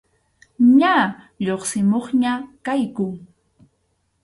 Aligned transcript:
Ña 0.79 0.95
lluqsimuqña 1.43 2.33
kayku. 2.65 3.07